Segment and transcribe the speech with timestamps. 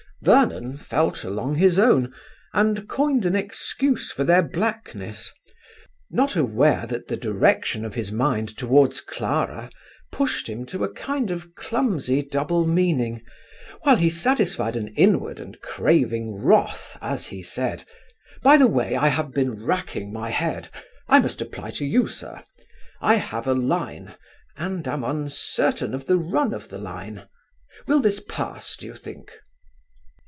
[0.23, 2.13] Vernon felt along his own,
[2.53, 5.33] and coined an excuse for their blackness;
[6.11, 9.71] not aware that the direction of his mind toward Clara
[10.11, 13.23] pushed him to a kind of clumsy double meaning,
[13.81, 17.83] while he satisfied an inward and craving wrath, as he said:
[18.43, 20.69] "By the way, I have been racking my head;
[21.07, 22.43] I must apply to you, sir.
[23.01, 24.13] I have a line,
[24.55, 27.27] and I am uncertain of the run of the line.
[27.87, 29.31] Will this pass, do you think?